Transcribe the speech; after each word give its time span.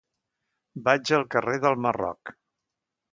Vaig 0.87 1.11
al 1.17 1.25
carrer 1.35 1.57
del 1.65 1.77
Marroc. 1.87 2.33